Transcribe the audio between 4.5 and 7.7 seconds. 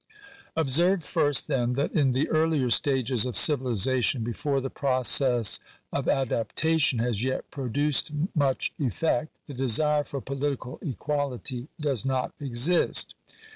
the process of adaptation has yet